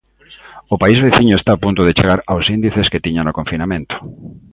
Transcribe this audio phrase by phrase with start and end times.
[0.73, 3.95] O país veciño está a punto de chegar aos índices que tiña no confinamento.